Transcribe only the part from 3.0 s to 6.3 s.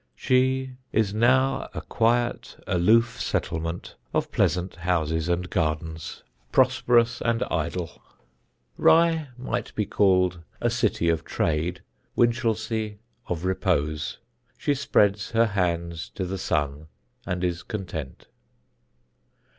settlement of pleasant houses and gardens,